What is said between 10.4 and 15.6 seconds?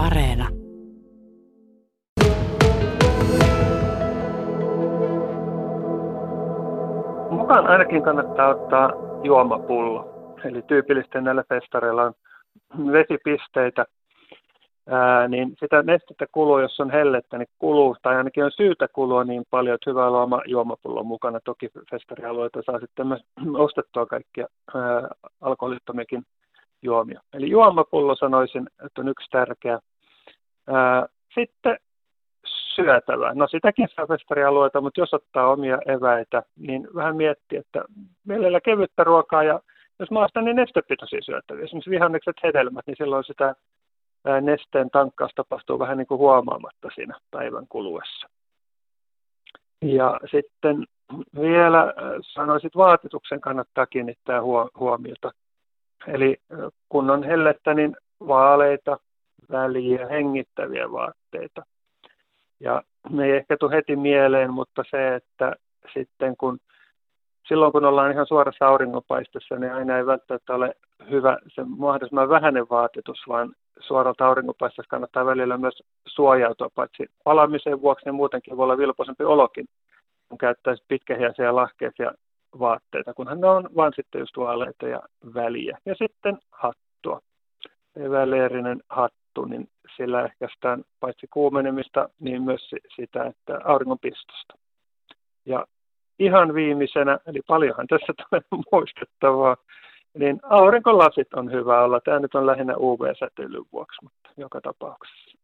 Eli tyypillisesti näillä festareilla on vesipisteitä, ää, niin